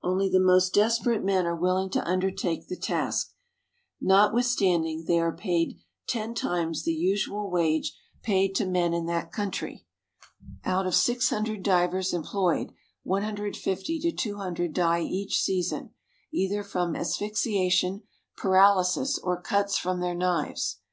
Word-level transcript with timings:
Only 0.00 0.28
the 0.30 0.38
most 0.38 0.72
desperate 0.74 1.24
men 1.24 1.44
are 1.44 1.56
willing 1.56 1.90
to 1.90 2.06
undertake 2.08 2.68
the 2.68 2.76
task, 2.76 3.32
notwithstanding 4.00 5.06
they 5.06 5.18
are 5.18 5.34
paid 5.36 5.76
ten 6.06 6.34
times 6.36 6.84
the 6.84 6.92
usual 6.92 7.50
wage 7.50 7.92
paid 8.22 8.54
to 8.54 8.64
men 8.64 8.94
in 8.94 9.06
that 9.06 9.32
country. 9.32 9.84
Out 10.64 10.86
of 10.86 10.94
600 10.94 11.64
divers 11.64 12.14
employed, 12.14 12.70
150 13.02 13.98
to 13.98 14.12
200 14.12 14.72
die 14.72 15.00
each 15.00 15.40
season, 15.40 15.90
either 16.32 16.62
from 16.62 16.94
asphyxiation, 16.94 18.04
paralysis, 18.36 19.18
or 19.18 19.42
cuts 19.42 19.76
from 19.78 19.98
their 19.98 20.14
knives. 20.14 20.78